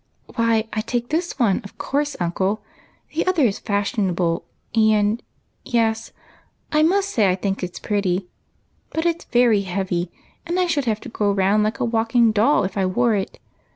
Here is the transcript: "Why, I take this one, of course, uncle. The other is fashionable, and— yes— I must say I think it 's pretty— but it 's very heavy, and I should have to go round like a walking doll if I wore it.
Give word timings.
"Why, 0.35 0.67
I 0.73 0.81
take 0.81 1.09
this 1.09 1.37
one, 1.37 1.61
of 1.63 1.77
course, 1.77 2.17
uncle. 2.19 2.63
The 3.13 3.27
other 3.27 3.43
is 3.43 3.59
fashionable, 3.59 4.43
and— 4.73 5.21
yes— 5.63 6.11
I 6.71 6.81
must 6.81 7.07
say 7.11 7.29
I 7.29 7.35
think 7.35 7.61
it 7.61 7.75
's 7.75 7.79
pretty— 7.79 8.27
but 8.95 9.05
it 9.05 9.21
's 9.21 9.25
very 9.25 9.61
heavy, 9.61 10.11
and 10.43 10.59
I 10.59 10.65
should 10.65 10.85
have 10.85 11.01
to 11.01 11.09
go 11.09 11.31
round 11.31 11.61
like 11.61 11.79
a 11.79 11.85
walking 11.85 12.31
doll 12.31 12.63
if 12.63 12.77
I 12.77 12.85
wore 12.87 13.13
it. 13.13 13.37